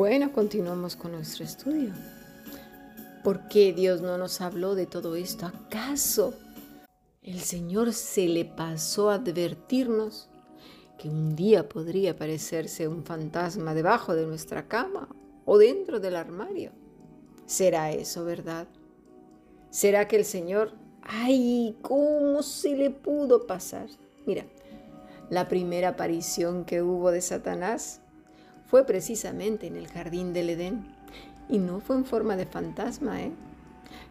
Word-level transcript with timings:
Bueno, 0.00 0.32
continuamos 0.32 0.96
con 0.96 1.12
nuestro 1.12 1.44
estudio. 1.44 1.92
¿Por 3.22 3.48
qué 3.48 3.74
Dios 3.74 4.00
no 4.00 4.16
nos 4.16 4.40
habló 4.40 4.74
de 4.74 4.86
todo 4.86 5.14
esto? 5.14 5.44
¿Acaso 5.44 6.32
el 7.22 7.38
Señor 7.40 7.92
se 7.92 8.26
le 8.26 8.46
pasó 8.46 9.10
a 9.10 9.16
advertirnos 9.16 10.30
que 10.98 11.10
un 11.10 11.36
día 11.36 11.68
podría 11.68 12.12
aparecerse 12.12 12.88
un 12.88 13.04
fantasma 13.04 13.74
debajo 13.74 14.14
de 14.14 14.24
nuestra 14.24 14.68
cama 14.68 15.14
o 15.44 15.58
dentro 15.58 16.00
del 16.00 16.16
armario? 16.16 16.72
¿Será 17.44 17.92
eso 17.92 18.24
verdad? 18.24 18.68
¿Será 19.68 20.08
que 20.08 20.16
el 20.16 20.24
Señor, 20.24 20.72
ay, 21.02 21.76
cómo 21.82 22.42
se 22.42 22.74
le 22.74 22.88
pudo 22.88 23.46
pasar? 23.46 23.88
Mira, 24.24 24.46
la 25.28 25.46
primera 25.46 25.90
aparición 25.90 26.64
que 26.64 26.80
hubo 26.80 27.10
de 27.10 27.20
Satanás 27.20 28.00
fue 28.70 28.86
precisamente 28.86 29.66
en 29.66 29.76
el 29.76 29.88
jardín 29.88 30.32
del 30.32 30.50
Edén. 30.50 30.86
Y 31.48 31.58
no 31.58 31.80
fue 31.80 31.96
en 31.96 32.04
forma 32.04 32.36
de 32.36 32.46
fantasma, 32.46 33.20
¿eh? 33.20 33.32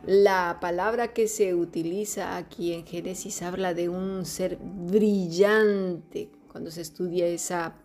La 0.05 0.57
palabra 0.59 1.13
que 1.13 1.29
se 1.29 1.55
utiliza 1.55 2.35
aquí 2.35 2.73
en 2.73 2.85
Génesis 2.85 3.41
habla 3.41 3.73
de 3.73 3.87
un 3.87 4.25
ser 4.25 4.57
brillante. 4.61 6.29
Cuando 6.51 6.71
se 6.71 6.81
estudia 6.81 7.27
esa 7.27 7.75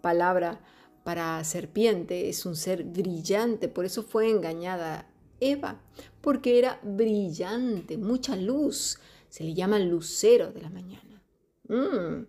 palabra 0.00 0.60
para 1.04 1.42
serpiente, 1.44 2.28
es 2.28 2.44
un 2.44 2.56
ser 2.56 2.82
brillante. 2.82 3.68
Por 3.68 3.84
eso 3.84 4.02
fue 4.02 4.28
engañada 4.28 5.08
Eva, 5.38 5.80
porque 6.20 6.58
era 6.58 6.80
brillante, 6.82 7.98
mucha 7.98 8.34
luz. 8.34 8.98
Se 9.28 9.44
le 9.44 9.54
llama 9.54 9.78
lucero 9.78 10.50
de 10.50 10.60
la 10.62 10.70
mañana. 10.70 11.22
Mm. 11.68 12.26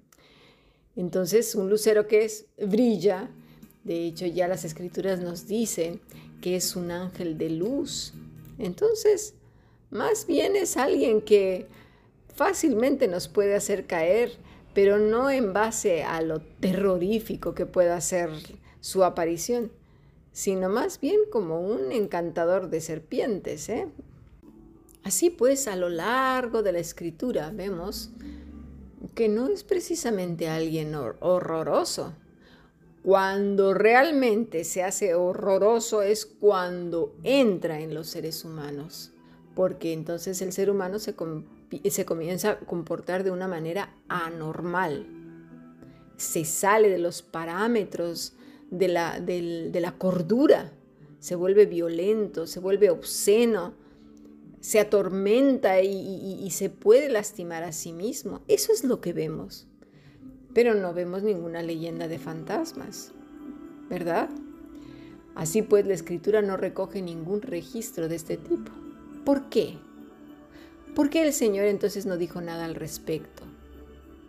Entonces, 0.95 1.55
un 1.55 1.69
lucero 1.69 2.07
que 2.07 2.25
es 2.25 2.47
brilla 2.57 3.29
de 3.87 4.05
hecho, 4.05 4.25
ya 4.25 4.49
las 4.49 4.65
escrituras 4.65 5.21
nos 5.21 5.47
dicen 5.47 6.01
que 6.41 6.57
es 6.57 6.75
un 6.75 6.91
ángel 6.91 7.37
de 7.37 7.49
luz. 7.49 8.13
Entonces, 8.59 9.33
más 9.91 10.27
bien 10.27 10.57
es 10.57 10.75
alguien 10.75 11.21
que 11.21 11.67
fácilmente 12.35 13.07
nos 13.07 13.29
puede 13.29 13.55
hacer 13.55 13.87
caer, 13.87 14.33
pero 14.73 14.99
no 14.99 15.29
en 15.29 15.53
base 15.53 16.03
a 16.03 16.21
lo 16.21 16.41
terrorífico 16.41 17.55
que 17.55 17.65
pueda 17.65 17.99
ser 18.01 18.29
su 18.81 19.05
aparición, 19.05 19.71
sino 20.33 20.67
más 20.67 20.99
bien 20.99 21.21
como 21.31 21.61
un 21.61 21.93
encantador 21.93 22.69
de 22.69 22.81
serpientes. 22.81 23.69
¿eh? 23.69 23.87
Así 25.05 25.29
pues, 25.29 25.69
a 25.69 25.77
lo 25.77 25.87
largo 25.87 26.61
de 26.61 26.73
la 26.73 26.79
escritura 26.79 27.51
vemos 27.53 28.09
que 29.15 29.29
no 29.29 29.47
es 29.47 29.63
precisamente 29.63 30.49
alguien 30.49 30.93
horroroso, 30.93 32.13
cuando 33.07 33.73
realmente 33.73 34.65
se 34.65 34.83
hace 34.83 35.15
horroroso 35.15 36.01
es 36.01 36.25
cuando 36.25 37.15
entra 37.23 37.79
en 37.79 37.93
los 37.93 38.07
seres 38.07 38.43
humanos, 38.43 39.13
porque 39.55 39.93
entonces 39.93 40.41
el 40.41 40.51
ser 40.51 40.69
humano 40.69 40.99
se, 40.99 41.15
comienza 41.15 42.49
a 42.49 42.59
comportar 42.59 43.23
de 43.23 43.31
una 43.31 43.47
manera 43.47 43.95
anormal, 44.09 45.07
se 46.17 46.43
sale 46.43 46.89
de 46.89 46.97
los 46.97 47.21
parámetros 47.21 48.33
de 48.71 48.89
la, 48.89 49.95
cordura, 49.97 50.73
se 51.19 51.35
vuelve 51.35 51.65
violento, 51.65 52.45
se 52.45 52.59
vuelve 52.59 52.89
obsceno, 52.89 53.73
se 54.59 54.81
atormenta 54.81 55.81
y, 55.81 56.49
se 56.51 56.69
puede 56.69 57.07
lastimar 57.07 57.63
a 57.63 57.71
sí 57.71 57.93
mismo. 57.93 58.41
Eso 58.49 58.73
es 58.73 58.83
lo 58.83 58.99
que 58.99 59.13
vemos 59.13 59.66
pero 60.53 60.73
no 60.73 60.93
vemos 60.93 61.23
ninguna 61.23 61.61
leyenda 61.61 62.07
de 62.07 62.19
fantasmas, 62.19 63.11
¿verdad? 63.89 64.29
Así 65.35 65.61
pues, 65.61 65.85
la 65.85 65.93
escritura 65.93 66.41
no 66.41 66.57
recoge 66.57 67.01
ningún 67.01 67.41
registro 67.41 68.07
de 68.07 68.15
este 68.15 68.37
tipo. 68.37 68.71
¿Por 69.23 69.49
qué? 69.49 69.77
¿Por 70.95 71.11
qué 71.11 71.27
el 71.27 71.31
Señor 71.33 71.65
entonces 71.65 72.07
no 72.07 72.17
dijo 72.17 72.41
nada 72.41 72.65
al 72.65 72.73
respecto? 72.73 73.43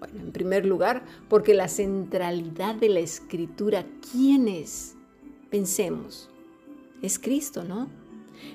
Bueno, 0.01 0.21
en 0.21 0.33
primer 0.33 0.67
lugar, 0.67 1.03
porque 1.29 1.55
la 1.55 1.69
centralidad 1.69 2.75
de 2.75 2.91
la 2.91 3.01
escritura, 3.01 3.87
¿quién 4.13 4.49
es? 4.49 4.97
Pensemos, 5.51 6.29
es 7.01 7.19
Cristo, 7.19 7.65
¿no? 7.65 7.89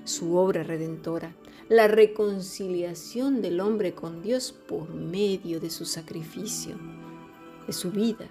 Su 0.04 0.36
obra 0.36 0.62
redentora, 0.62 1.36
la 1.70 1.88
reconciliación 1.88 3.42
del 3.42 3.60
hombre 3.60 3.94
con 3.94 4.22
Dios 4.22 4.52
por 4.52 4.94
medio 4.94 5.60
de 5.60 5.72
su 5.72 5.86
sacrificio 5.86 6.78
de 7.68 7.74
su 7.74 7.92
vida, 7.92 8.30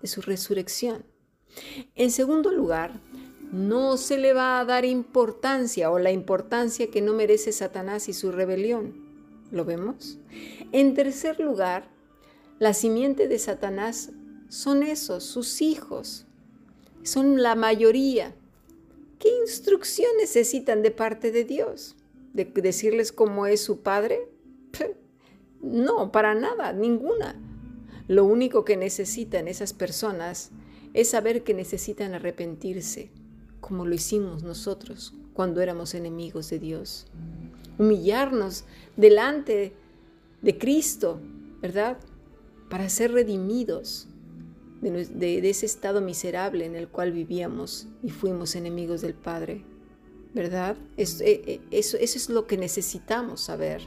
de 0.00 0.08
su 0.08 0.20
resurrección. 0.20 1.04
En 1.94 2.10
segundo 2.10 2.52
lugar, 2.52 3.00
no 3.52 3.96
se 3.96 4.18
le 4.18 4.32
va 4.32 4.60
a 4.60 4.64
dar 4.64 4.84
importancia 4.84 5.90
o 5.90 5.98
la 5.98 6.12
importancia 6.12 6.90
que 6.90 7.02
no 7.02 7.14
merece 7.14 7.52
Satanás 7.52 8.08
y 8.08 8.12
su 8.12 8.30
rebelión. 8.30 8.94
¿Lo 9.50 9.64
vemos? 9.64 10.18
En 10.70 10.94
tercer 10.94 11.40
lugar, 11.40 11.88
la 12.60 12.74
simiente 12.74 13.26
de 13.26 13.38
Satanás 13.38 14.10
son 14.48 14.82
esos, 14.82 15.24
sus 15.24 15.62
hijos. 15.62 16.26
Son 17.02 17.42
la 17.42 17.56
mayoría. 17.56 18.34
¿Qué 19.18 19.28
instrucción 19.40 20.10
necesitan 20.18 20.82
de 20.82 20.90
parte 20.90 21.32
de 21.32 21.44
Dios? 21.44 21.96
¿De 22.32 22.44
decirles 22.44 23.12
cómo 23.12 23.46
es 23.46 23.62
su 23.62 23.82
padre? 23.82 24.28
No, 25.62 26.10
para 26.10 26.34
nada, 26.34 26.72
ninguna. 26.72 27.38
Lo 28.10 28.24
único 28.24 28.64
que 28.64 28.76
necesitan 28.76 29.46
esas 29.46 29.72
personas 29.72 30.50
es 30.94 31.10
saber 31.10 31.44
que 31.44 31.54
necesitan 31.54 32.12
arrepentirse, 32.12 33.08
como 33.60 33.86
lo 33.86 33.94
hicimos 33.94 34.42
nosotros 34.42 35.14
cuando 35.32 35.60
éramos 35.60 35.94
enemigos 35.94 36.50
de 36.50 36.58
Dios. 36.58 37.06
Humillarnos 37.78 38.64
delante 38.96 39.74
de 40.42 40.58
Cristo, 40.58 41.20
¿verdad? 41.62 41.98
Para 42.68 42.88
ser 42.88 43.12
redimidos 43.12 44.08
de, 44.80 45.48
ese 45.48 45.66
estado 45.66 46.00
miserable 46.00 46.64
en 46.64 46.74
el 46.74 46.88
cual 46.88 47.12
vivíamos 47.12 47.86
y 48.02 48.10
fuimos 48.10 48.56
enemigos 48.56 49.02
del 49.02 49.14
Padre, 49.14 49.62
¿verdad? 50.34 50.76
eh, 50.96 51.14
eh, 51.20 51.60
eso 51.70 51.96
es 51.96 52.28
lo 52.28 52.48
que 52.48 52.56
necesitamos 52.58 53.40
saber 53.40 53.82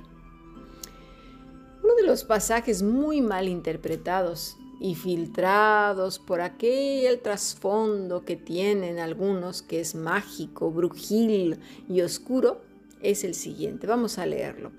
los 2.03 2.23
pasajes 2.23 2.83
muy 2.83 3.21
mal 3.21 3.47
interpretados 3.47 4.57
y 4.79 4.95
filtrados 4.95 6.19
por 6.19 6.41
aquel 6.41 7.19
trasfondo 7.21 8.25
que 8.25 8.35
tienen 8.35 8.99
algunos 8.99 9.61
que 9.61 9.79
es 9.79 9.95
mágico, 9.95 10.71
brujil 10.71 11.59
y 11.87 12.01
oscuro 12.01 12.61
es 13.01 13.23
el 13.23 13.33
siguiente. 13.33 13.87
Vamos 13.87 14.17
a 14.17 14.25
leerlo. 14.25 14.71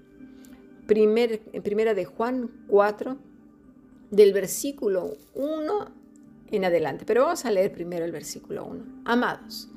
Primer, 0.87 1.41
primera 1.63 1.95
de 1.95 2.05
Juan 2.05 2.51
4, 2.69 3.17
del 4.11 4.33
versículo 4.33 5.17
1 5.35 5.91
en 6.51 6.65
adelante. 6.65 7.05
Pero 7.07 7.25
vamos 7.25 7.45
a 7.45 7.51
leer 7.51 7.73
primero 7.73 8.05
el 8.05 8.13
versículo 8.13 8.67
1. 8.67 9.03
Amados, 9.05 9.69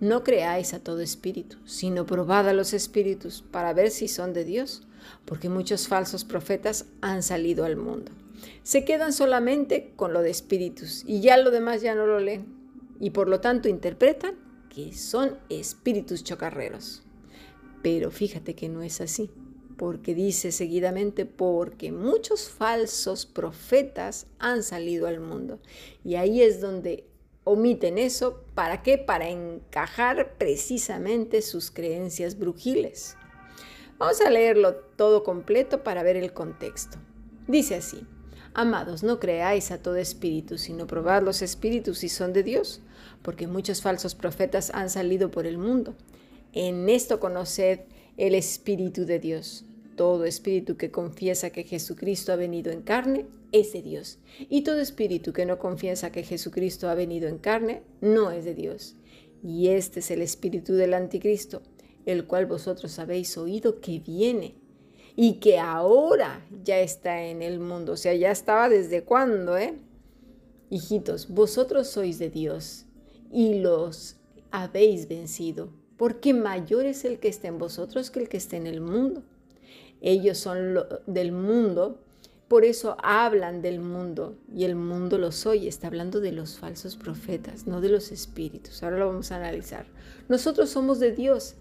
no 0.00 0.22
creáis 0.22 0.74
a 0.74 0.80
todo 0.80 1.00
espíritu, 1.00 1.56
sino 1.64 2.06
probad 2.06 2.48
a 2.48 2.52
los 2.52 2.72
espíritus 2.72 3.42
para 3.50 3.72
ver 3.72 3.90
si 3.90 4.08
son 4.08 4.32
de 4.32 4.44
Dios 4.44 4.86
porque 5.24 5.48
muchos 5.48 5.88
falsos 5.88 6.24
profetas 6.24 6.86
han 7.00 7.22
salido 7.22 7.64
al 7.64 7.76
mundo. 7.76 8.12
Se 8.62 8.84
quedan 8.84 9.12
solamente 9.12 9.92
con 9.96 10.12
lo 10.12 10.22
de 10.22 10.30
espíritus 10.30 11.04
y 11.06 11.20
ya 11.20 11.36
lo 11.36 11.50
demás 11.50 11.82
ya 11.82 11.94
no 11.94 12.06
lo 12.06 12.20
leen 12.20 12.46
y 13.00 13.10
por 13.10 13.28
lo 13.28 13.40
tanto 13.40 13.68
interpretan 13.68 14.36
que 14.68 14.92
son 14.94 15.38
espíritus 15.48 16.24
chocarreros. 16.24 17.02
Pero 17.82 18.10
fíjate 18.10 18.54
que 18.54 18.68
no 18.68 18.82
es 18.82 19.00
así, 19.00 19.30
porque 19.76 20.14
dice 20.14 20.52
seguidamente, 20.52 21.26
porque 21.26 21.90
muchos 21.90 22.48
falsos 22.48 23.26
profetas 23.26 24.26
han 24.38 24.62
salido 24.62 25.08
al 25.08 25.20
mundo. 25.20 25.58
Y 26.04 26.14
ahí 26.14 26.42
es 26.42 26.60
donde 26.60 27.04
omiten 27.44 27.98
eso, 27.98 28.44
¿para 28.54 28.82
qué? 28.82 28.98
Para 28.98 29.28
encajar 29.28 30.34
precisamente 30.38 31.42
sus 31.42 31.70
creencias 31.70 32.38
brujiles. 32.38 33.16
Vamos 34.02 34.20
a 34.20 34.30
leerlo 34.30 34.74
todo 34.74 35.22
completo 35.22 35.84
para 35.84 36.02
ver 36.02 36.16
el 36.16 36.32
contexto. 36.32 36.98
Dice 37.46 37.76
así, 37.76 38.04
Amados, 38.52 39.04
no 39.04 39.20
creáis 39.20 39.70
a 39.70 39.80
todo 39.80 39.94
espíritu, 39.94 40.58
sino 40.58 40.88
probad 40.88 41.22
los 41.22 41.40
espíritus 41.40 41.98
si 41.98 42.08
son 42.08 42.32
de 42.32 42.42
Dios, 42.42 42.80
porque 43.22 43.46
muchos 43.46 43.80
falsos 43.80 44.16
profetas 44.16 44.72
han 44.74 44.90
salido 44.90 45.30
por 45.30 45.46
el 45.46 45.56
mundo. 45.56 45.94
En 46.52 46.88
esto 46.88 47.20
conoced 47.20 47.82
el 48.16 48.34
Espíritu 48.34 49.06
de 49.06 49.20
Dios. 49.20 49.66
Todo 49.94 50.24
espíritu 50.24 50.76
que 50.76 50.90
confiesa 50.90 51.50
que 51.50 51.62
Jesucristo 51.62 52.32
ha 52.32 52.36
venido 52.36 52.72
en 52.72 52.82
carne 52.82 53.26
es 53.52 53.72
de 53.72 53.82
Dios. 53.82 54.18
Y 54.48 54.62
todo 54.62 54.80
espíritu 54.80 55.32
que 55.32 55.46
no 55.46 55.60
confiesa 55.60 56.10
que 56.10 56.24
Jesucristo 56.24 56.88
ha 56.88 56.96
venido 56.96 57.28
en 57.28 57.38
carne 57.38 57.84
no 58.00 58.32
es 58.32 58.44
de 58.44 58.56
Dios. 58.56 58.96
Y 59.44 59.68
este 59.68 60.00
es 60.00 60.10
el 60.10 60.22
espíritu 60.22 60.72
del 60.72 60.94
anticristo 60.94 61.62
el 62.06 62.26
cual 62.26 62.46
vosotros 62.46 62.98
habéis 62.98 63.36
oído 63.38 63.80
que 63.80 64.00
viene 64.00 64.56
y 65.16 65.34
que 65.34 65.58
ahora 65.58 66.46
ya 66.64 66.80
está 66.80 67.22
en 67.22 67.42
el 67.42 67.60
mundo. 67.60 67.92
O 67.92 67.96
sea, 67.96 68.14
ya 68.14 68.30
estaba 68.30 68.68
desde 68.68 69.04
cuándo, 69.04 69.56
¿eh? 69.56 69.78
Hijitos, 70.70 71.28
vosotros 71.28 71.88
sois 71.88 72.18
de 72.18 72.30
Dios 72.30 72.86
y 73.30 73.60
los 73.60 74.16
habéis 74.50 75.08
vencido, 75.08 75.70
porque 75.96 76.32
mayor 76.34 76.86
es 76.86 77.04
el 77.04 77.18
que 77.18 77.28
está 77.28 77.48
en 77.48 77.58
vosotros 77.58 78.10
que 78.10 78.20
el 78.20 78.28
que 78.28 78.38
está 78.38 78.56
en 78.56 78.66
el 78.66 78.80
mundo. 78.80 79.22
Ellos 80.00 80.38
son 80.38 80.78
del 81.06 81.32
mundo, 81.32 82.02
por 82.48 82.64
eso 82.64 82.96
hablan 83.02 83.62
del 83.62 83.80
mundo 83.80 84.36
y 84.52 84.64
el 84.64 84.74
mundo 84.74 85.16
los 85.16 85.46
oye. 85.46 85.68
Está 85.68 85.86
hablando 85.86 86.20
de 86.20 86.32
los 86.32 86.58
falsos 86.58 86.96
profetas, 86.96 87.66
no 87.66 87.80
de 87.80 87.88
los 87.88 88.10
espíritus. 88.12 88.82
Ahora 88.82 88.98
lo 88.98 89.06
vamos 89.06 89.30
a 89.30 89.36
analizar. 89.36 89.86
Nosotros 90.28 90.70
somos 90.70 90.98
de 90.98 91.12
Dios. 91.12 91.54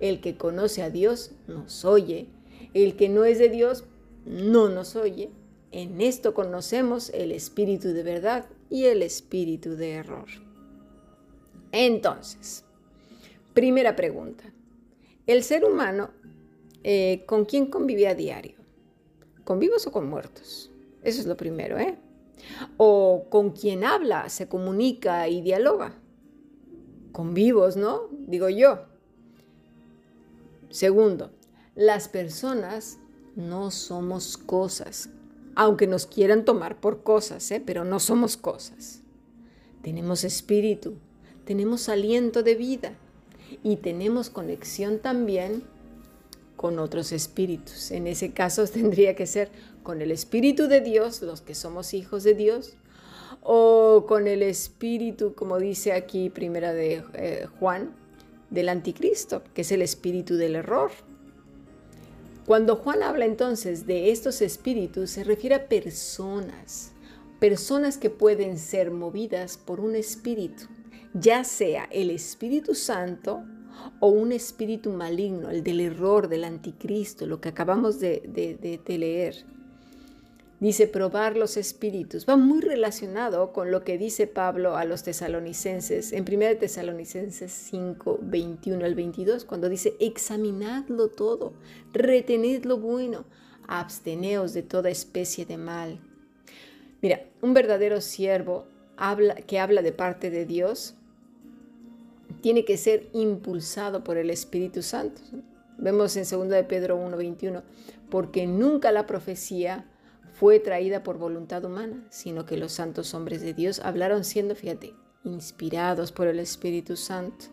El 0.00 0.20
que 0.20 0.36
conoce 0.36 0.82
a 0.82 0.90
Dios 0.90 1.32
nos 1.46 1.84
oye. 1.84 2.28
El 2.74 2.96
que 2.96 3.08
no 3.08 3.24
es 3.24 3.38
de 3.38 3.48
Dios 3.48 3.84
no 4.24 4.68
nos 4.68 4.96
oye. 4.96 5.30
En 5.72 6.00
esto 6.00 6.34
conocemos 6.34 7.10
el 7.10 7.32
espíritu 7.32 7.88
de 7.88 8.02
verdad 8.02 8.46
y 8.70 8.84
el 8.84 9.02
espíritu 9.02 9.76
de 9.76 9.92
error. 9.92 10.26
Entonces, 11.72 12.64
primera 13.54 13.96
pregunta. 13.96 14.44
¿El 15.26 15.42
ser 15.42 15.64
humano 15.64 16.10
eh, 16.84 17.24
con 17.26 17.44
quién 17.44 17.66
convive 17.66 18.08
a 18.08 18.14
diario? 18.14 18.54
¿Con 19.44 19.58
vivos 19.58 19.86
o 19.86 19.92
con 19.92 20.08
muertos? 20.08 20.70
Eso 21.02 21.20
es 21.20 21.26
lo 21.26 21.36
primero, 21.36 21.78
¿eh? 21.78 21.98
O 22.76 23.26
con 23.28 23.50
quién 23.50 23.84
habla, 23.84 24.28
se 24.28 24.48
comunica 24.48 25.28
y 25.28 25.42
dialoga. 25.42 25.94
Con 27.12 27.34
vivos, 27.34 27.76
¿no? 27.76 28.08
Digo 28.10 28.48
yo. 28.48 28.86
Segundo, 30.70 31.30
las 31.74 32.08
personas 32.08 32.98
no 33.34 33.70
somos 33.70 34.36
cosas, 34.36 35.10
aunque 35.54 35.86
nos 35.86 36.06
quieran 36.06 36.44
tomar 36.44 36.80
por 36.80 37.02
cosas, 37.02 37.50
¿eh? 37.50 37.62
pero 37.64 37.84
no 37.84 38.00
somos 38.00 38.36
cosas. 38.36 39.02
Tenemos 39.82 40.24
espíritu, 40.24 40.94
tenemos 41.44 41.88
aliento 41.88 42.42
de 42.42 42.54
vida 42.54 42.92
y 43.62 43.76
tenemos 43.76 44.30
conexión 44.30 44.98
también 44.98 45.62
con 46.56 46.78
otros 46.78 47.12
espíritus. 47.12 47.90
En 47.90 48.06
ese 48.06 48.32
caso 48.32 48.66
tendría 48.72 49.14
que 49.14 49.26
ser 49.26 49.50
con 49.82 50.02
el 50.02 50.10
Espíritu 50.10 50.66
de 50.66 50.80
Dios, 50.80 51.22
los 51.22 51.42
que 51.42 51.54
somos 51.54 51.94
hijos 51.94 52.24
de 52.24 52.34
Dios, 52.34 52.74
o 53.42 54.06
con 54.08 54.26
el 54.26 54.42
Espíritu, 54.42 55.34
como 55.34 55.58
dice 55.58 55.92
aquí 55.92 56.30
primera 56.30 56.72
de 56.72 57.04
eh, 57.14 57.46
Juan, 57.60 57.94
del 58.50 58.68
anticristo, 58.68 59.42
que 59.54 59.62
es 59.62 59.72
el 59.72 59.82
espíritu 59.82 60.36
del 60.36 60.56
error. 60.56 60.90
Cuando 62.46 62.76
Juan 62.76 63.02
habla 63.02 63.24
entonces 63.24 63.86
de 63.86 64.12
estos 64.12 64.40
espíritus, 64.40 65.10
se 65.10 65.24
refiere 65.24 65.56
a 65.56 65.68
personas, 65.68 66.92
personas 67.40 67.98
que 67.98 68.10
pueden 68.10 68.58
ser 68.58 68.92
movidas 68.92 69.56
por 69.58 69.80
un 69.80 69.96
espíritu, 69.96 70.64
ya 71.12 71.42
sea 71.44 71.88
el 71.90 72.10
Espíritu 72.10 72.74
Santo 72.74 73.42
o 74.00 74.08
un 74.08 74.32
espíritu 74.32 74.90
maligno, 74.92 75.50
el 75.50 75.62
del 75.62 75.80
error, 75.80 76.28
del 76.28 76.44
anticristo, 76.44 77.26
lo 77.26 77.40
que 77.40 77.48
acabamos 77.48 77.98
de, 78.00 78.82
leer. 78.86 79.44
Dice 80.58 80.86
probar 80.86 81.36
los 81.36 81.58
espíritus. 81.58 82.26
Va 82.26 82.36
muy 82.36 82.62
relacionado 82.62 83.52
con 83.52 83.70
lo 83.70 83.84
que 83.84 83.98
dice 83.98 84.26
Pablo 84.26 84.76
a 84.76 84.86
los 84.86 85.02
tesalonicenses 85.02 86.12
en 86.12 86.24
1 86.26 86.58
Tesalonicenses 86.58 87.52
5, 87.52 88.20
21 88.22 88.84
al 88.84 88.94
22, 88.94 89.44
cuando 89.44 89.68
dice, 89.68 89.96
examinadlo 90.00 91.08
todo, 91.08 91.52
retened 91.92 92.64
lo 92.64 92.78
bueno, 92.78 93.26
absteneos 93.68 94.54
de 94.54 94.62
toda 94.62 94.88
especie 94.88 95.44
de 95.44 95.58
mal. 95.58 96.00
Mira, 97.02 97.20
un 97.42 97.52
verdadero 97.52 98.00
siervo 98.00 98.66
habla, 98.96 99.34
que 99.34 99.60
habla 99.60 99.82
de 99.82 99.92
parte 99.92 100.30
de 100.30 100.46
Dios 100.46 100.94
tiene 102.40 102.64
que 102.64 102.76
ser 102.76 103.08
impulsado 103.12 104.04
por 104.04 104.16
el 104.16 104.30
Espíritu 104.30 104.82
Santo. 104.82 105.20
Vemos 105.78 106.16
en 106.16 106.24
2 106.24 106.48
de 106.48 106.64
Pedro 106.64 106.96
1:21, 106.96 107.62
porque 108.08 108.46
nunca 108.46 108.92
la 108.92 109.06
profecía 109.06 109.84
fue 110.38 110.60
traída 110.60 111.02
por 111.02 111.16
voluntad 111.16 111.64
humana, 111.64 112.06
sino 112.10 112.44
que 112.44 112.58
los 112.58 112.72
santos 112.72 113.14
hombres 113.14 113.40
de 113.40 113.54
Dios 113.54 113.80
hablaron 113.80 114.22
siendo, 114.22 114.54
fíjate, 114.54 114.94
inspirados 115.24 116.12
por 116.12 116.26
el 116.26 116.38
Espíritu 116.38 116.96
Santo. 116.96 117.46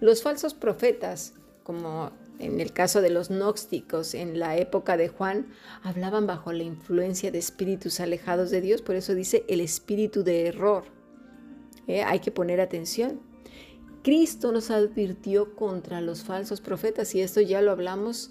Los 0.00 0.22
falsos 0.22 0.54
profetas, 0.54 1.34
como 1.64 2.10
en 2.38 2.60
el 2.60 2.72
caso 2.72 3.02
de 3.02 3.10
los 3.10 3.28
gnósticos 3.28 4.14
en 4.14 4.38
la 4.38 4.56
época 4.56 4.96
de 4.96 5.08
Juan, 5.08 5.48
hablaban 5.82 6.26
bajo 6.26 6.50
la 6.52 6.62
influencia 6.62 7.30
de 7.30 7.38
espíritus 7.38 8.00
alejados 8.00 8.50
de 8.50 8.62
Dios, 8.62 8.80
por 8.80 8.94
eso 8.94 9.14
dice 9.14 9.44
el 9.46 9.60
espíritu 9.60 10.24
de 10.24 10.46
error. 10.46 10.84
Eh, 11.86 12.02
hay 12.02 12.20
que 12.20 12.30
poner 12.30 12.60
atención. 12.60 13.20
Cristo 14.02 14.50
nos 14.50 14.70
advirtió 14.70 15.54
contra 15.54 16.00
los 16.00 16.22
falsos 16.22 16.62
profetas 16.62 17.14
y 17.14 17.20
esto 17.20 17.42
ya 17.42 17.60
lo 17.60 17.70
hablamos 17.70 18.30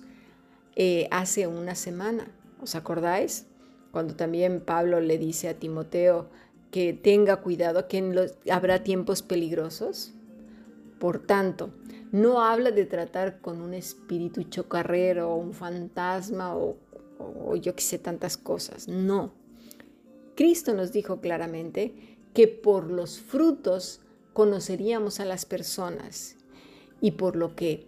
eh, 0.75 1.07
hace 1.11 1.45
una 1.45 1.75
semana. 1.75 2.31
¿Os 2.59 2.73
acordáis? 2.73 3.45
Cuando 3.91 4.15
también 4.15 4.61
Pablo 4.61 4.99
le 4.99 5.17
dice 5.17 5.49
a 5.49 5.53
Timoteo 5.53 6.29
que 6.71 6.93
tenga 6.93 7.37
cuidado, 7.37 7.87
que 7.87 8.31
habrá 8.51 8.83
tiempos 8.83 9.21
peligrosos. 9.21 10.13
Por 10.99 11.19
tanto, 11.19 11.71
no 12.11 12.41
habla 12.41 12.71
de 12.71 12.85
tratar 12.85 13.41
con 13.41 13.61
un 13.61 13.73
espíritu 13.73 14.43
chocarrero 14.43 15.31
o 15.31 15.37
un 15.37 15.53
fantasma 15.53 16.55
o, 16.55 16.75
yo 17.55 17.75
qué 17.75 17.81
sé 17.81 17.99
tantas 17.99 18.37
cosas. 18.37 18.87
No. 18.87 19.33
Cristo 20.35 20.73
nos 20.73 20.91
dijo 20.91 21.19
claramente 21.19 22.17
que 22.33 22.47
por 22.47 22.91
los 22.91 23.19
frutos 23.19 24.01
conoceríamos 24.33 25.19
a 25.19 25.25
las 25.25 25.45
personas 25.45 26.35
y 27.01 27.11
por 27.11 27.35
lo 27.35 27.55
que 27.55 27.87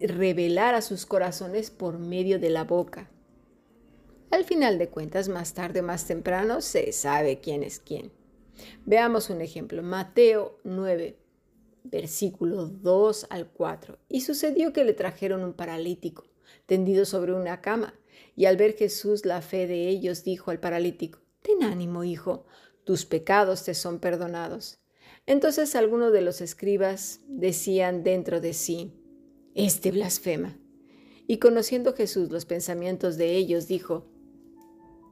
revelar 0.00 0.74
a 0.74 0.82
sus 0.82 1.06
corazones 1.06 1.70
por 1.70 1.98
medio 1.98 2.38
de 2.38 2.50
la 2.50 2.64
boca. 2.64 3.08
Al 4.30 4.44
final 4.44 4.78
de 4.78 4.88
cuentas, 4.88 5.28
más 5.28 5.54
tarde 5.54 5.80
o 5.80 5.82
más 5.82 6.06
temprano, 6.06 6.60
se 6.60 6.92
sabe 6.92 7.40
quién 7.40 7.62
es 7.62 7.78
quién. 7.78 8.12
Veamos 8.84 9.30
un 9.30 9.40
ejemplo. 9.40 9.82
Mateo 9.82 10.58
9, 10.64 11.16
versículo 11.84 12.66
2 12.66 13.28
al 13.30 13.48
4. 13.48 13.98
Y 14.08 14.22
sucedió 14.22 14.72
que 14.72 14.84
le 14.84 14.94
trajeron 14.94 15.44
un 15.44 15.52
paralítico, 15.52 16.24
tendido 16.66 17.04
sobre 17.04 17.34
una 17.34 17.60
cama, 17.60 17.94
y 18.34 18.46
al 18.46 18.56
ver 18.56 18.74
Jesús 18.74 19.24
la 19.24 19.42
fe 19.42 19.66
de 19.66 19.88
ellos, 19.88 20.24
dijo 20.24 20.50
al 20.50 20.60
paralítico, 20.60 21.20
Ten 21.42 21.62
ánimo, 21.62 22.02
hijo, 22.02 22.46
tus 22.84 23.06
pecados 23.06 23.64
te 23.64 23.74
son 23.74 24.00
perdonados. 24.00 24.80
Entonces 25.26 25.74
algunos 25.76 26.12
de 26.12 26.22
los 26.22 26.40
escribas 26.40 27.20
decían 27.28 28.02
dentro 28.02 28.40
de 28.40 28.52
sí, 28.52 28.92
este 29.54 29.90
blasfema. 29.92 30.58
Y 31.28 31.38
conociendo 31.38 31.94
Jesús 31.94 32.30
los 32.30 32.44
pensamientos 32.44 33.16
de 33.16 33.36
ellos, 33.36 33.66
dijo, 33.66 34.06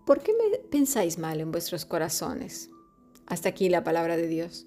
¿por 0.04 0.23
qué 0.23 0.32
pensáis 0.70 1.18
mal 1.18 1.40
en 1.40 1.52
vuestros 1.52 1.84
corazones? 1.84 2.70
Hasta 3.26 3.49
aquí 3.49 3.68
la 3.68 3.84
palabra 3.84 4.16
de 4.16 4.28
Dios. 4.28 4.66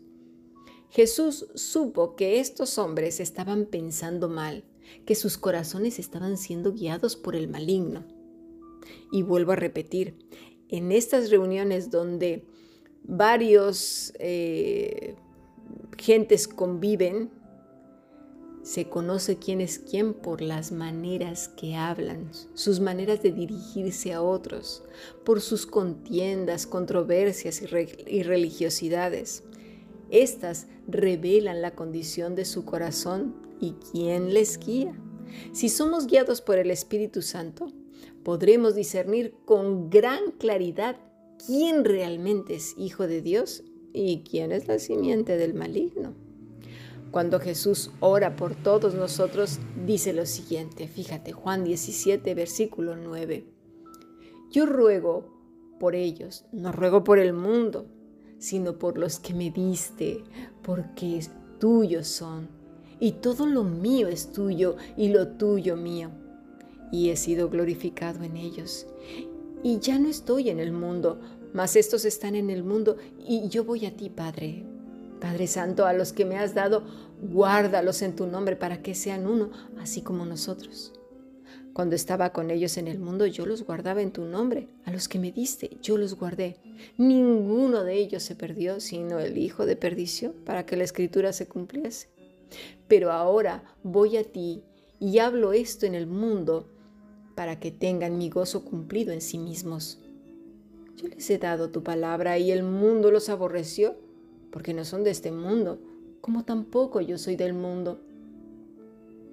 Jesús 0.89 1.47
supo 1.55 2.15
que 2.15 2.39
estos 2.39 2.77
hombres 2.77 3.19
estaban 3.19 3.65
pensando 3.65 4.29
mal, 4.29 4.63
que 5.05 5.15
sus 5.15 5.37
corazones 5.37 5.99
estaban 5.99 6.37
siendo 6.37 6.73
guiados 6.73 7.15
por 7.15 7.35
el 7.35 7.47
maligno. 7.47 8.05
Y 9.11 9.23
vuelvo 9.23 9.51
a 9.51 9.57
repetir, 9.57 10.17
en 10.69 10.91
estas 10.91 11.29
reuniones 11.29 11.91
donde 11.91 12.45
varios 13.03 14.13
eh, 14.19 15.15
gentes 15.97 16.47
conviven, 16.47 17.31
se 18.67 18.89
conoce 18.89 19.37
quién 19.37 19.61
es 19.61 19.79
quién 19.79 20.13
por 20.13 20.41
las 20.41 20.73
maneras 20.73 21.47
que 21.47 21.75
hablan, 21.75 22.29
sus 22.53 22.81
maneras 22.81 23.23
de 23.23 23.31
dirigirse 23.31 24.11
a 24.11 24.21
otros, 24.21 24.83
por 25.23 25.39
sus 25.39 25.65
contiendas, 25.65 26.67
controversias 26.67 27.61
y, 27.61 28.23
religiosidades. 28.23 29.43
Estas 30.09 30.67
revelan 30.85 31.61
la 31.61 31.75
condición 31.75 32.35
de 32.35 32.43
su 32.43 32.65
corazón 32.65 33.35
y 33.61 33.75
quién 33.91 34.33
les 34.33 34.59
guía. 34.59 34.99
Si 35.53 35.69
somos 35.69 36.07
guiados 36.07 36.41
por 36.41 36.57
el 36.57 36.69
Espíritu 36.69 37.21
Santo, 37.21 37.71
podremos 38.23 38.75
discernir 38.75 39.33
con 39.45 39.89
gran 39.89 40.31
claridad 40.31 40.97
quién 41.45 41.85
realmente 41.85 42.55
es 42.55 42.75
hijo 42.77 43.07
de 43.07 43.21
Dios 43.21 43.63
¿Y 43.99 44.19
quién 44.19 44.51
es 44.51 44.67
la 44.67 44.77
simiente 44.77 45.37
del 45.37 45.55
maligno? 45.55 46.26
Cuando 47.11 47.39
Jesús 47.39 47.91
ora 47.99 48.35
por 48.35 48.55
todos 48.55 48.93
nosotros, 48.93 49.59
dice 49.85 50.13
lo 50.13 50.25
siguiente, 50.25 50.87
fíjate, 50.87 51.31
Juan 51.31 51.63
17, 51.63 52.33
versículo 52.35 52.95
9. 52.95 53.45
Yo 54.51 54.65
ruego 54.65 55.37
por 55.79 55.95
ellos, 55.95 56.45
no 56.51 56.71
ruego 56.71 57.03
por 57.03 57.19
el 57.19 57.33
mundo, 57.33 57.87
sino 58.39 58.77
por 58.77 58.97
los 58.97 59.19
que 59.19 59.33
me 59.33 59.51
diste, 59.51 60.23
porque 60.63 61.21
tuyos 61.59 62.07
son, 62.07 62.49
y 62.99 63.13
todo 63.13 63.45
lo 63.45 63.63
mío 63.63 64.07
es 64.07 64.31
tuyo, 64.31 64.75
y 64.95 65.09
lo 65.09 65.29
tuyo 65.29 65.75
mío, 65.77 66.11
y 66.91 67.09
he 67.09 67.15
sido 67.15 67.49
glorificado 67.49 68.23
en 68.23 68.37
ellos. 68.37 68.85
Y 69.63 69.79
ya 69.79 69.97
no 69.97 70.09
estoy 70.09 70.49
en 70.49 70.59
el 70.59 70.71
mundo, 70.71 71.19
mas 71.53 71.75
estos 71.75 72.05
están 72.05 72.35
en 72.35 72.49
el 72.49 72.63
mundo 72.63 72.97
y 73.17 73.47
yo 73.49 73.63
voy 73.63 73.85
a 73.85 73.95
ti, 73.95 74.09
Padre. 74.09 74.76
Padre 75.19 75.47
Santo, 75.47 75.85
a 75.85 75.93
los 75.93 76.13
que 76.13 76.25
me 76.25 76.37
has 76.37 76.53
dado 76.53 76.83
Guárdalos 77.21 78.03
en 78.03 78.15
tu 78.15 78.27
nombre 78.27 78.55
para 78.55 78.83
que 78.83 78.93
sean 78.93 79.25
uno, 79.25 79.49
así 79.79 80.01
como 80.01 80.25
nosotros. 80.25 80.93
Cuando 81.73 81.95
estaba 81.95 82.31
con 82.31 82.51
ellos 82.51 82.77
en 82.77 82.87
el 82.87 82.99
mundo, 82.99 83.25
yo 83.25 83.45
los 83.45 83.63
guardaba 83.63 84.01
en 84.01 84.11
tu 84.11 84.25
nombre. 84.25 84.67
A 84.85 84.91
los 84.91 85.07
que 85.07 85.19
me 85.19 85.31
diste, 85.31 85.77
yo 85.81 85.97
los 85.97 86.15
guardé. 86.15 86.57
Ninguno 86.97 87.83
de 87.83 87.95
ellos 87.95 88.23
se 88.23 88.35
perdió, 88.35 88.79
sino 88.79 89.19
el 89.19 89.37
hijo 89.37 89.65
de 89.65 89.75
perdición, 89.75 90.33
para 90.45 90.65
que 90.65 90.77
la 90.77 90.83
escritura 90.83 91.33
se 91.33 91.47
cumpliese. 91.47 92.09
Pero 92.87 93.11
ahora 93.11 93.63
voy 93.83 94.17
a 94.17 94.23
ti 94.23 94.63
y 94.99 95.19
hablo 95.19 95.53
esto 95.53 95.85
en 95.85 95.95
el 95.95 96.07
mundo 96.07 96.67
para 97.35 97.59
que 97.59 97.71
tengan 97.71 98.17
mi 98.17 98.29
gozo 98.29 98.63
cumplido 98.63 99.11
en 99.11 99.21
sí 99.21 99.37
mismos. 99.37 99.99
Yo 100.95 101.07
les 101.07 101.29
he 101.29 101.37
dado 101.37 101.69
tu 101.69 101.83
palabra 101.83 102.39
y 102.39 102.51
el 102.51 102.63
mundo 102.63 103.11
los 103.11 103.29
aborreció, 103.29 103.95
porque 104.51 104.73
no 104.73 104.85
son 104.85 105.03
de 105.03 105.11
este 105.11 105.31
mundo, 105.31 105.79
como 106.21 106.43
tampoco 106.43 107.01
yo 107.01 107.17
soy 107.17 107.35
del 107.35 107.53
mundo. 107.53 108.01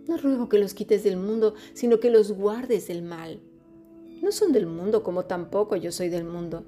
No 0.07 0.17
ruego 0.19 0.49
que 0.49 0.59
los 0.59 0.75
quites 0.75 1.03
del 1.03 1.17
mundo, 1.17 1.55
sino 1.73 1.99
que 1.99 2.11
los 2.11 2.33
guardes 2.33 2.89
del 2.89 3.03
mal. 3.03 3.41
No 4.23 4.33
son 4.33 4.53
del 4.53 4.67
mundo, 4.67 5.03
como 5.03 5.25
tampoco 5.25 5.77
yo 5.77 5.93
soy 5.93 6.09
del 6.09 6.25
mundo. 6.25 6.65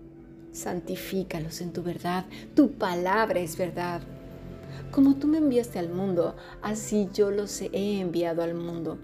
Santifícalos 0.53 1.61
en 1.61 1.73
tu 1.73 1.83
verdad, 1.83 2.26
tu 2.55 2.73
palabra 2.73 3.41
es 3.41 3.59
verdad. 3.59 4.00
Como 4.91 5.17
tú 5.17 5.26
me 5.26 5.38
enviaste 5.38 5.79
al 5.79 5.91
mundo, 5.91 6.35
así 6.62 7.09
yo 7.12 7.31
los 7.31 7.61
he 7.61 8.00
enviado 8.00 8.43
al 8.43 8.55
mundo. 8.55 8.99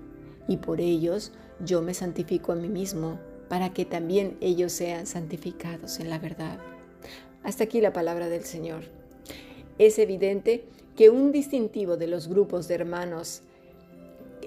Y 0.48 0.56
por 0.56 0.80
ellos 0.80 1.32
yo 1.64 1.82
me 1.82 1.94
santifico 1.94 2.52
a 2.52 2.56
mí 2.56 2.68
mismo, 2.68 3.18
para 3.48 3.74
que 3.74 3.84
también 3.84 4.38
ellos 4.40 4.72
sean 4.72 5.06
santificados 5.06 6.00
en 6.00 6.08
la 6.08 6.18
verdad. 6.18 6.58
Hasta 7.42 7.64
aquí 7.64 7.80
la 7.80 7.92
palabra 7.92 8.28
del 8.28 8.44
Señor. 8.44 9.01
Es 9.78 9.98
evidente 9.98 10.64
que 10.96 11.10
un 11.10 11.32
distintivo 11.32 11.96
de 11.96 12.06
los 12.06 12.28
grupos 12.28 12.68
de 12.68 12.74
hermanos 12.74 13.42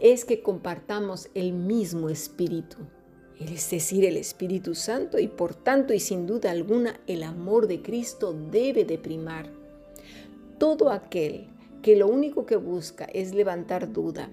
es 0.01 0.25
que 0.25 0.41
compartamos 0.41 1.29
el 1.34 1.53
mismo 1.53 2.10
espíritu, 2.10 2.77
es 3.39 3.70
decir, 3.70 4.05
el 4.05 4.17
Espíritu 4.17 4.75
Santo, 4.75 5.20
y 5.20 5.27
por 5.27 5.55
tanto 5.55 5.94
y 5.94 6.00
sin 6.00 6.27
duda 6.27 6.51
alguna 6.51 7.00
el 7.08 7.24
amor 7.24 7.67
de 7.67 7.82
Cristo 7.82 8.34
debe 8.51 8.86
de 8.86 8.98
primar. 8.98 9.50
Todo 10.58 10.89
aquel 10.89 11.48
que 11.82 11.96
lo 11.96 12.08
único 12.08 12.46
que 12.46 12.55
busca 12.55 13.05
es 13.05 13.34
levantar 13.34 13.91
duda, 13.91 14.29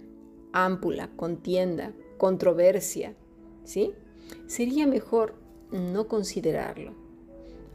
ámpula, 0.52 1.10
contienda, 1.16 1.92
controversia, 2.18 3.14
¿sí? 3.64 3.92
Sería 4.46 4.86
mejor 4.86 5.34
no 5.70 6.06
considerarlo, 6.06 6.94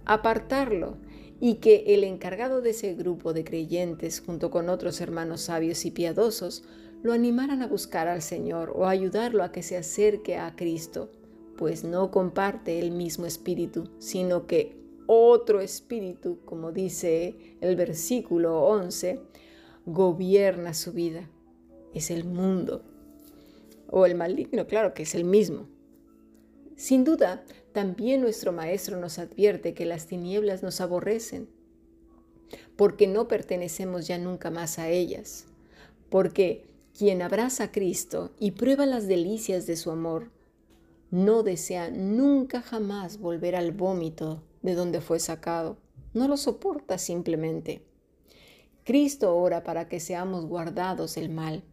apartarlo 0.05 0.97
y 1.39 1.55
que 1.55 1.83
el 1.87 2.03
encargado 2.03 2.61
de 2.61 2.71
ese 2.71 2.93
grupo 2.95 3.33
de 3.33 3.43
creyentes, 3.43 4.21
junto 4.25 4.49
con 4.49 4.69
otros 4.69 5.01
hermanos 5.01 5.41
sabios 5.41 5.85
y 5.85 5.91
piadosos, 5.91 6.63
lo 7.03 7.13
animaran 7.13 7.61
a 7.61 7.67
buscar 7.67 8.07
al 8.07 8.21
Señor 8.21 8.73
o 8.75 8.87
ayudarlo 8.87 9.43
a 9.43 9.51
que 9.51 9.63
se 9.63 9.77
acerque 9.77 10.37
a 10.37 10.55
Cristo, 10.55 11.11
pues 11.55 11.83
no 11.83 12.11
comparte 12.11 12.79
el 12.79 12.91
mismo 12.91 13.25
espíritu, 13.25 13.89
sino 13.99 14.47
que 14.47 14.77
otro 15.05 15.61
espíritu, 15.61 16.39
como 16.45 16.71
dice 16.71 17.57
el 17.61 17.75
versículo 17.75 18.63
11, 18.63 19.21
gobierna 19.85 20.73
su 20.73 20.91
vida. 20.91 21.29
Es 21.93 22.11
el 22.11 22.25
mundo. 22.25 22.83
O 23.89 24.05
el 24.05 24.15
maligno, 24.15 24.67
claro 24.67 24.93
que 24.93 25.03
es 25.03 25.15
el 25.15 25.23
mismo. 25.23 25.67
Sin 26.75 27.05
duda, 27.05 27.43
también 27.77 28.21
nuestro 28.21 28.51
Maestro 28.51 28.99
nos 28.99 29.19
advierte 29.19 29.75
que 29.75 29.85
las 29.85 30.07
tinieblas 30.07 30.63
nos 30.63 30.81
aborrecen, 30.81 31.47
porque 32.75 33.05
no 33.05 33.27
pertenecemos 33.27 34.07
ya 34.07 34.17
nunca 34.17 34.49
más 34.49 34.79
a 34.79 34.89
ellas, 34.89 35.45
porque 36.09 36.65
quien 36.97 37.21
abraza 37.21 37.65
a 37.65 37.71
Cristo 37.71 38.31
y 38.39 38.49
prueba 38.49 38.87
las 38.87 39.07
delicias 39.07 39.67
de 39.67 39.75
su 39.75 39.91
amor, 39.91 40.31
no 41.11 41.43
desea 41.43 41.91
nunca 41.91 42.63
jamás 42.63 43.19
volver 43.19 43.55
al 43.55 43.73
vómito 43.73 44.41
de 44.63 44.73
donde 44.73 44.99
fue 44.99 45.19
sacado. 45.19 45.77
No 46.15 46.27
lo 46.27 46.35
soporta 46.35 46.97
simplemente. 46.97 47.83
Cristo 48.85 49.37
ora 49.37 49.63
para 49.63 49.87
que 49.87 49.99
seamos 49.99 50.47
guardados 50.47 51.13
del 51.13 51.29
mal, 51.29 51.63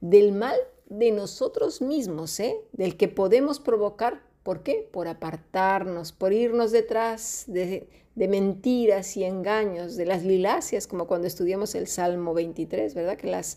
del 0.00 0.32
mal 0.32 0.56
de 0.86 1.12
nosotros 1.12 1.80
mismos, 1.80 2.40
¿eh? 2.40 2.56
del 2.72 2.96
que 2.96 3.06
podemos 3.06 3.60
provocar 3.60 4.33
¿Por 4.44 4.62
qué? 4.62 4.86
Por 4.92 5.08
apartarnos, 5.08 6.12
por 6.12 6.34
irnos 6.34 6.70
detrás 6.70 7.44
de, 7.48 7.88
mentiras 8.14 9.16
y 9.16 9.24
engaños, 9.24 9.96
de 9.96 10.04
las 10.04 10.22
liláceas, 10.22 10.86
como 10.86 11.06
cuando 11.06 11.26
estudiamos 11.26 11.74
el 11.74 11.86
Salmo 11.86 12.34
23, 12.34 12.94
¿verdad? 12.94 13.16
Que 13.16 13.30
las 13.30 13.56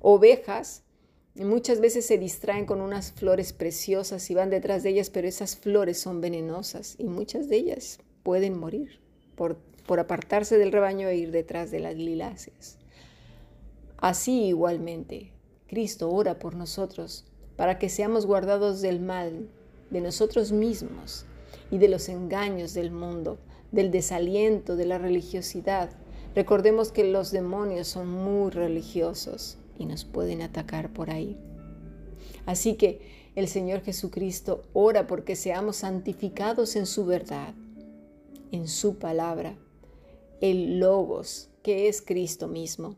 ovejas 0.00 0.82
muchas 1.34 1.80
veces 1.80 2.06
se 2.06 2.16
distraen 2.16 2.64
con 2.64 2.80
unas 2.80 3.12
flores 3.12 3.52
preciosas 3.52 4.30
y 4.30 4.34
van 4.34 4.48
detrás 4.48 4.82
de 4.82 4.90
ellas, 4.90 5.10
pero 5.10 5.28
esas 5.28 5.56
flores 5.56 6.00
son 6.00 6.22
venenosas 6.22 6.94
y 6.98 7.04
muchas 7.04 7.50
de 7.50 7.56
ellas 7.56 7.98
pueden 8.22 8.58
morir 8.58 9.00
por, 9.36 9.58
apartarse 9.98 10.56
del 10.56 10.72
rebaño 10.72 11.08
e 11.08 11.16
ir 11.16 11.30
detrás 11.30 11.70
de 11.70 11.80
las 11.80 11.96
liláceas. 11.96 12.78
Así 13.98 14.44
igualmente, 14.44 15.30
Cristo 15.66 16.10
ora 16.10 16.38
por 16.38 16.54
nosotros 16.54 17.26
para 17.56 17.78
que 17.78 17.90
seamos 17.90 18.24
guardados 18.24 18.80
del 18.80 18.98
mal, 19.00 19.50
de 19.92 20.00
nosotros 20.00 20.52
mismos 20.52 21.26
y 21.70 21.78
de 21.78 21.88
los 21.88 22.08
engaños 22.08 22.74
del 22.74 22.90
mundo, 22.90 23.38
del 23.70 23.90
desaliento, 23.90 24.74
de 24.74 24.86
la 24.86 24.98
religiosidad. 24.98 25.90
Recordemos 26.34 26.92
que 26.92 27.04
los 27.04 27.30
demonios 27.30 27.88
son 27.88 28.08
muy 28.08 28.50
religiosos 28.50 29.58
y 29.78 29.84
nos 29.84 30.04
pueden 30.04 30.40
atacar 30.40 30.92
por 30.92 31.10
ahí. 31.10 31.36
Así 32.46 32.74
que 32.74 33.30
el 33.34 33.48
Señor 33.48 33.82
Jesucristo 33.82 34.62
ora 34.72 35.06
porque 35.06 35.36
seamos 35.36 35.76
santificados 35.76 36.74
en 36.76 36.86
su 36.86 37.04
verdad, 37.04 37.54
en 38.50 38.68
su 38.68 38.96
palabra, 38.96 39.56
el 40.40 40.80
Logos, 40.80 41.48
que 41.62 41.88
es 41.88 42.02
Cristo 42.02 42.48
mismo. 42.48 42.96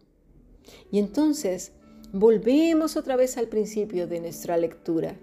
Y 0.90 0.98
entonces 0.98 1.72
volvemos 2.12 2.96
otra 2.96 3.16
vez 3.16 3.36
al 3.36 3.48
principio 3.48 4.06
de 4.06 4.20
nuestra 4.20 4.56
lectura 4.56 5.16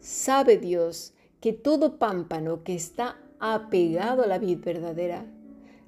Sabe 0.00 0.58
Dios 0.58 1.12
que 1.40 1.52
todo 1.52 1.98
pámpano 1.98 2.62
que 2.62 2.74
está 2.74 3.18
apegado 3.40 4.22
a 4.22 4.26
la 4.26 4.38
vid 4.38 4.60
verdadera 4.60 5.26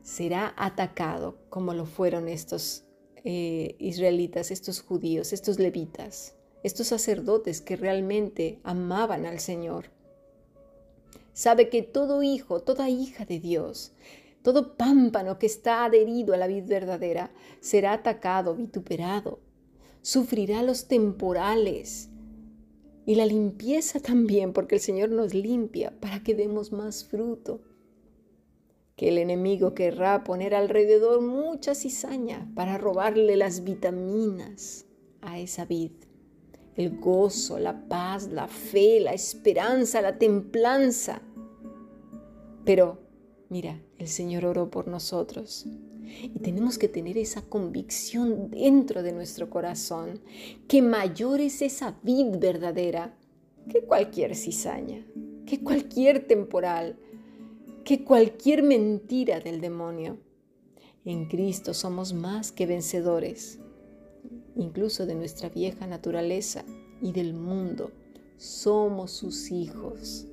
será 0.02 0.54
atacado 0.56 1.38
como 1.48 1.74
lo 1.74 1.86
fueron 1.86 2.28
estos 2.28 2.84
eh, 3.24 3.76
israelitas, 3.78 4.50
estos 4.50 4.80
judíos, 4.80 5.32
estos 5.32 5.58
levitas, 5.58 6.34
estos 6.62 6.88
sacerdotes 6.88 7.60
que 7.60 7.76
realmente 7.76 8.60
amaban 8.64 9.26
al 9.26 9.40
Señor. 9.40 9.86
Sabe 11.32 11.68
que 11.68 11.82
todo 11.82 12.22
hijo, 12.22 12.60
toda 12.60 12.88
hija 12.88 13.24
de 13.24 13.40
Dios, 13.40 13.92
todo 14.42 14.76
pámpano 14.76 15.38
que 15.38 15.46
está 15.46 15.84
adherido 15.84 16.34
a 16.34 16.36
la 16.36 16.46
vid 16.46 16.64
verdadera 16.64 17.30
será 17.60 17.92
atacado, 17.92 18.54
vituperado, 18.54 19.38
sufrirá 20.02 20.62
los 20.62 20.88
temporales, 20.88 22.08
y 23.10 23.16
la 23.16 23.26
limpieza 23.26 23.98
también, 23.98 24.52
porque 24.52 24.76
el 24.76 24.80
Señor 24.80 25.10
nos 25.10 25.34
limpia 25.34 25.92
para 25.98 26.22
que 26.22 26.36
demos 26.36 26.70
más 26.70 27.04
fruto. 27.04 27.60
Que 28.94 29.08
el 29.08 29.18
enemigo 29.18 29.74
querrá 29.74 30.22
poner 30.22 30.54
alrededor 30.54 31.20
mucha 31.20 31.74
cizaña 31.74 32.48
para 32.54 32.78
robarle 32.78 33.36
las 33.36 33.64
vitaminas 33.64 34.86
a 35.22 35.40
esa 35.40 35.64
vid. 35.64 35.90
El 36.76 37.00
gozo, 37.00 37.58
la 37.58 37.88
paz, 37.88 38.28
la 38.28 38.46
fe, 38.46 39.00
la 39.00 39.12
esperanza, 39.12 40.00
la 40.02 40.16
templanza. 40.16 41.20
Pero, 42.64 43.00
mira, 43.48 43.82
el 43.98 44.06
Señor 44.06 44.44
oró 44.44 44.70
por 44.70 44.86
nosotros 44.86 45.66
y 46.22 46.38
tenemos 46.40 46.78
que 46.78 46.88
tener 46.88 47.18
esa 47.18 47.42
convicción 47.42 48.50
dentro 48.50 49.02
de 49.02 49.12
nuestro 49.12 49.50
corazón, 49.50 50.20
que 50.68 50.82
mayor 50.82 51.40
es 51.40 51.62
esa 51.62 51.98
vid 52.02 52.38
verdadera 52.38 53.16
que 53.68 53.82
cualquier 53.82 54.34
cizaña, 54.34 55.04
que 55.46 55.60
cualquier 55.60 56.26
temporal, 56.26 56.98
que 57.84 58.04
cualquier 58.04 58.62
mentira 58.62 59.40
del 59.40 59.60
demonio. 59.60 60.18
En 61.04 61.26
Cristo 61.26 61.74
somos 61.74 62.12
más 62.12 62.52
que 62.52 62.66
vencedores, 62.66 63.58
incluso 64.56 65.06
de 65.06 65.14
nuestra 65.14 65.48
vieja 65.48 65.86
naturaleza 65.86 66.64
y 67.00 67.12
del 67.12 67.34
mundo. 67.34 67.92
Somos 68.36 69.12
sus 69.12 69.50
hijos 69.50 70.26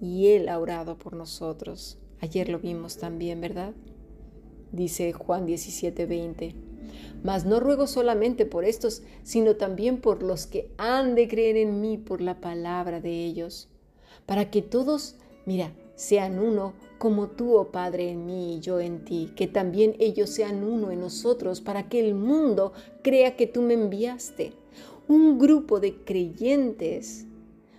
y 0.00 0.28
Él 0.28 0.48
ha 0.48 0.58
orado 0.58 0.98
por 0.98 1.14
nosotros. 1.14 1.98
Ayer 2.20 2.48
lo 2.48 2.58
vimos 2.58 2.98
también, 2.98 3.40
¿verdad? 3.40 3.74
Dice 4.72 5.12
Juan 5.12 5.46
17:20. 5.46 6.54
Mas 7.22 7.44
no 7.44 7.60
ruego 7.60 7.86
solamente 7.86 8.46
por 8.46 8.64
estos, 8.64 9.02
sino 9.22 9.56
también 9.56 10.00
por 10.00 10.22
los 10.22 10.46
que 10.46 10.70
han 10.78 11.14
de 11.14 11.26
creer 11.28 11.56
en 11.56 11.80
mí 11.80 11.98
por 11.98 12.20
la 12.20 12.40
palabra 12.40 13.00
de 13.00 13.24
ellos, 13.24 13.68
para 14.26 14.50
que 14.50 14.62
todos, 14.62 15.16
mira, 15.44 15.72
sean 15.96 16.38
uno 16.38 16.74
como 16.98 17.28
tú, 17.28 17.56
oh 17.56 17.72
Padre, 17.72 18.10
en 18.10 18.24
mí 18.24 18.56
y 18.56 18.60
yo 18.60 18.78
en 18.78 19.04
ti, 19.04 19.32
que 19.34 19.48
también 19.48 19.96
ellos 19.98 20.30
sean 20.30 20.62
uno 20.62 20.92
en 20.92 21.00
nosotros, 21.00 21.60
para 21.60 21.88
que 21.88 21.98
el 21.98 22.14
mundo 22.14 22.72
crea 23.02 23.36
que 23.36 23.46
tú 23.48 23.62
me 23.62 23.74
enviaste. 23.74 24.52
Un 25.08 25.38
grupo 25.38 25.80
de 25.80 25.96
creyentes 26.04 27.26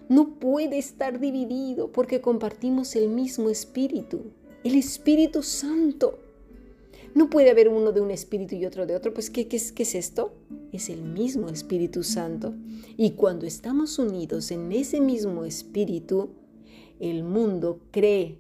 no 0.10 0.40
puede 0.40 0.80
estar 0.80 1.20
dividido 1.20 1.92
porque 1.92 2.20
compartimos 2.20 2.96
el 2.96 3.08
mismo 3.08 3.50
espíritu, 3.50 4.32
el 4.64 4.76
Espíritu 4.76 5.44
Santo. 5.44 6.20
No 7.16 7.30
puede 7.30 7.50
haber 7.50 7.70
uno 7.70 7.92
de 7.92 8.02
un 8.02 8.12
espíritu 8.12 8.56
y 8.56 8.66
otro 8.66 8.86
de 8.86 8.96
otro. 8.96 9.14
Pues, 9.14 9.30
¿qué, 9.30 9.48
qué 9.48 9.58
es 9.58 9.96
esto? 9.96 10.34
Es 10.72 10.90
el 10.90 11.02
mismo 11.02 11.50
Espíritu 11.50 12.04
Santo. 12.04 12.54
Y 12.98 13.12
cuando 13.12 13.46
estamos 13.46 14.00
unidos 14.00 14.52
en 14.52 14.72
ese 14.72 15.02
mismo 15.02 15.46
espíritu, 15.46 16.30
el 17.00 17.24
mundo 17.24 17.80
cree 17.92 18.40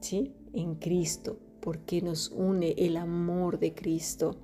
¿sí? 0.00 0.32
en 0.52 0.74
Cristo, 0.74 1.38
porque 1.60 2.02
nos 2.02 2.30
une 2.30 2.74
el 2.78 2.96
amor 2.96 3.58
de 3.58 3.74
Cristo. 3.74 4.36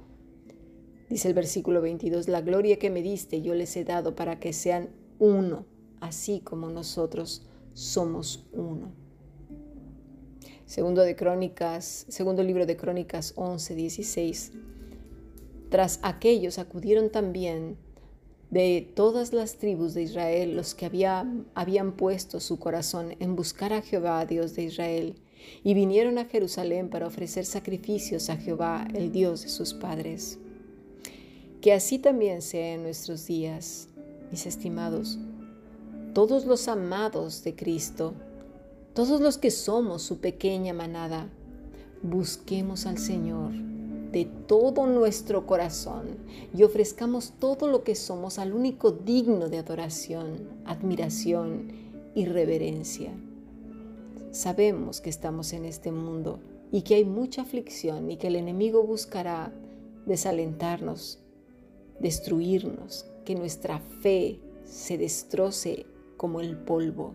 Dice 1.08 1.28
el 1.28 1.34
versículo 1.34 1.80
22, 1.80 2.28
la 2.28 2.40
gloria 2.40 2.78
que 2.78 2.90
me 2.90 3.02
diste 3.02 3.40
yo 3.40 3.54
les 3.54 3.76
he 3.76 3.84
dado 3.84 4.14
para 4.14 4.40
que 4.40 4.52
sean 4.52 4.90
uno, 5.18 5.66
así 6.00 6.40
como 6.40 6.70
nosotros 6.70 7.46
somos 7.72 8.46
uno. 8.52 8.92
Segundo 10.68 11.00
de 11.00 11.16
Crónicas, 11.16 12.04
segundo 12.10 12.42
libro 12.42 12.66
de 12.66 12.76
Crónicas 12.76 13.32
11, 13.36 13.74
16. 13.74 14.52
Tras 15.70 15.98
aquellos 16.02 16.58
acudieron 16.58 17.08
también 17.08 17.78
de 18.50 18.86
todas 18.94 19.32
las 19.32 19.56
tribus 19.56 19.94
de 19.94 20.02
Israel 20.02 20.54
los 20.54 20.74
que 20.74 20.84
habían 20.84 21.92
puesto 21.96 22.38
su 22.38 22.58
corazón 22.58 23.16
en 23.18 23.34
buscar 23.34 23.72
a 23.72 23.80
Jehová, 23.80 24.26
Dios 24.26 24.54
de 24.56 24.64
Israel, 24.64 25.14
y 25.64 25.72
vinieron 25.72 26.18
a 26.18 26.26
Jerusalén 26.26 26.90
para 26.90 27.06
ofrecer 27.06 27.46
sacrificios 27.46 28.28
a 28.28 28.36
Jehová, 28.36 28.86
el 28.92 29.10
Dios 29.10 29.44
de 29.44 29.48
sus 29.48 29.72
padres. 29.72 30.38
Que 31.62 31.72
así 31.72 31.98
también 31.98 32.42
sea 32.42 32.74
en 32.74 32.82
nuestros 32.82 33.26
días, 33.26 33.88
mis 34.30 34.44
estimados, 34.44 35.18
todos 36.12 36.44
los 36.44 36.68
amados 36.68 37.42
de 37.42 37.56
Cristo, 37.56 38.12
todos 38.98 39.20
los 39.20 39.38
que 39.38 39.52
somos 39.52 40.02
su 40.02 40.18
pequeña 40.18 40.74
manada, 40.74 41.28
busquemos 42.02 42.84
al 42.84 42.98
Señor 42.98 43.52
de 44.10 44.24
todo 44.24 44.88
nuestro 44.88 45.46
corazón 45.46 46.16
y 46.52 46.64
ofrezcamos 46.64 47.32
todo 47.38 47.68
lo 47.68 47.84
que 47.84 47.94
somos 47.94 48.40
al 48.40 48.52
único 48.52 48.90
digno 48.90 49.48
de 49.48 49.58
adoración, 49.58 50.48
admiración 50.64 51.70
y 52.16 52.24
reverencia. 52.24 53.12
Sabemos 54.32 55.00
que 55.00 55.10
estamos 55.10 55.52
en 55.52 55.64
este 55.64 55.92
mundo 55.92 56.40
y 56.72 56.82
que 56.82 56.96
hay 56.96 57.04
mucha 57.04 57.42
aflicción 57.42 58.10
y 58.10 58.16
que 58.16 58.26
el 58.26 58.34
enemigo 58.34 58.82
buscará 58.82 59.52
desalentarnos, 60.06 61.20
destruirnos, 62.00 63.06
que 63.24 63.36
nuestra 63.36 63.78
fe 63.78 64.40
se 64.64 64.98
destroce 64.98 65.86
como 66.16 66.40
el 66.40 66.56
polvo. 66.56 67.14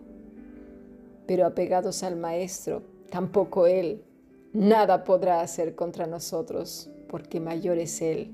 Pero 1.26 1.46
apegados 1.46 2.02
al 2.02 2.16
Maestro, 2.16 2.82
tampoco 3.10 3.66
Él 3.66 4.04
nada 4.52 5.04
podrá 5.04 5.40
hacer 5.40 5.74
contra 5.74 6.06
nosotros, 6.06 6.90
porque 7.08 7.40
mayor 7.40 7.78
es 7.78 8.00
Él 8.02 8.32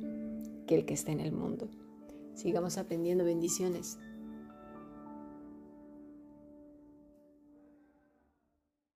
que 0.67 0.75
el 0.75 0.85
que 0.85 0.95
está 0.95 1.13
en 1.13 1.21
el 1.21 1.33
mundo. 1.33 1.69
Sigamos 2.35 2.79
aprendiendo 2.79 3.25
bendiciones. 3.25 3.99